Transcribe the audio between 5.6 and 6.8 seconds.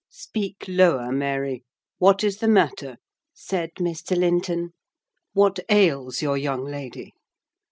ails your young